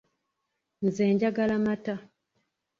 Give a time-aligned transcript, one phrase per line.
[0.85, 1.95] Nze njagala mata.